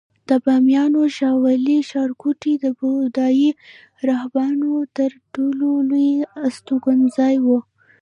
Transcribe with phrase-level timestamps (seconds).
[0.29, 3.49] د بامیانو شاولې ښارګوټی د بودایي
[4.09, 6.11] راهبانو تر ټولو لوی
[6.45, 7.47] استوګنځای و